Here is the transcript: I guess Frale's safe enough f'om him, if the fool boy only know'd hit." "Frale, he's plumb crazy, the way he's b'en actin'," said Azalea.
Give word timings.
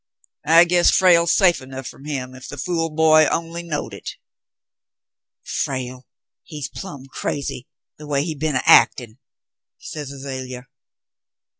I 0.47 0.63
guess 0.63 0.89
Frale's 0.89 1.37
safe 1.37 1.61
enough 1.61 1.91
f'om 1.91 2.05
him, 2.07 2.33
if 2.33 2.47
the 2.47 2.57
fool 2.57 2.89
boy 2.89 3.25
only 3.27 3.61
know'd 3.61 3.93
hit." 3.93 4.13
"Frale, 5.43 6.07
he's 6.41 6.69
plumb 6.69 7.05
crazy, 7.05 7.67
the 7.99 8.07
way 8.07 8.23
he's 8.23 8.37
b'en 8.39 8.55
actin'," 8.65 9.19
said 9.77 10.07
Azalea. 10.07 10.65